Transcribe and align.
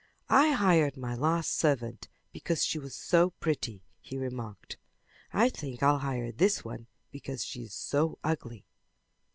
"I 0.31 0.53
hired 0.53 0.97
my 0.97 1.13
last 1.13 1.53
servant 1.55 2.07
because 2.33 2.65
she 2.65 2.79
was 2.79 2.95
so 2.95 3.29
pretty," 3.39 3.83
he 3.99 4.17
remarked. 4.17 4.77
"I 5.31 5.47
think 5.47 5.83
I'll 5.83 5.99
hire 5.99 6.31
this 6.31 6.65
one 6.65 6.87
because 7.11 7.45
she 7.45 7.61
is 7.65 7.75
so 7.75 8.17
ugly." 8.23 8.65